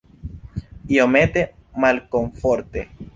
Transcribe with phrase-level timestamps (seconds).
[0.95, 1.43] Iomete
[1.79, 2.87] malkomforte.